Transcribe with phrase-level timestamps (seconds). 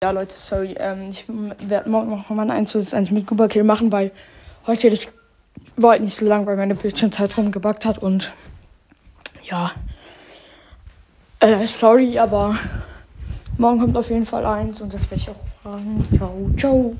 [0.00, 0.76] Ja, Leute, sorry.
[0.78, 4.12] Ähm, ich werde morgen noch mal ein 1 zu 1 mit Gubakill machen, weil
[4.64, 5.08] heute das
[5.74, 8.32] war halt nicht so lang, weil meine Bildschirmzeit rumgebackt hat und
[9.42, 9.72] ja.
[11.40, 12.56] Äh, sorry, aber
[13.56, 16.06] morgen kommt auf jeden Fall eins und das werde ich auch fragen.
[16.16, 16.96] Ciao, ciao.